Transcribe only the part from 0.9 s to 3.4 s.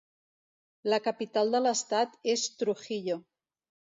La capital de l'estat és Trujillo.